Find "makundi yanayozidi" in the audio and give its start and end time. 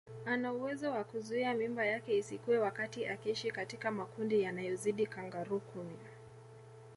3.91-5.05